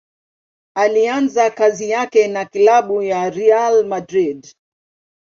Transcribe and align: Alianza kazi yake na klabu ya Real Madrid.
Alianza 0.75 1.49
kazi 1.51 1.89
yake 1.89 2.27
na 2.27 2.45
klabu 2.45 3.01
ya 3.03 3.29
Real 3.29 3.85
Madrid. 3.85 4.53